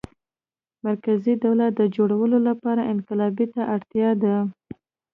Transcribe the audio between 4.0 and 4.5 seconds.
ده.